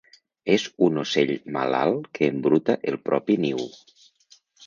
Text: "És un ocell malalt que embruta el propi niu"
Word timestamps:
"És 0.53 0.63
un 0.85 0.95
ocell 1.01 1.33
malalt 1.57 2.09
que 2.19 2.31
embruta 2.35 2.77
el 2.93 2.99
propi 3.09 3.39
niu" 3.47 3.61